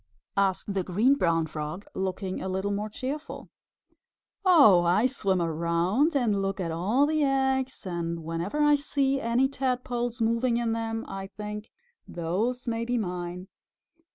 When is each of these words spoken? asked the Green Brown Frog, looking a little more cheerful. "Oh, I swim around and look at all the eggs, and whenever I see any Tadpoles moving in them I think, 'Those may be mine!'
asked 0.35 0.73
the 0.73 0.83
Green 0.83 1.13
Brown 1.13 1.45
Frog, 1.45 1.85
looking 1.93 2.41
a 2.41 2.49
little 2.49 2.71
more 2.71 2.89
cheerful. 2.89 3.51
"Oh, 4.43 4.81
I 4.81 5.05
swim 5.05 5.39
around 5.39 6.15
and 6.15 6.41
look 6.41 6.59
at 6.59 6.71
all 6.71 7.05
the 7.05 7.21
eggs, 7.23 7.85
and 7.85 8.23
whenever 8.23 8.63
I 8.63 8.73
see 8.73 9.21
any 9.21 9.47
Tadpoles 9.47 10.19
moving 10.19 10.57
in 10.57 10.71
them 10.73 11.05
I 11.07 11.27
think, 11.27 11.69
'Those 12.07 12.67
may 12.67 12.83
be 12.83 12.97
mine!' 12.97 13.47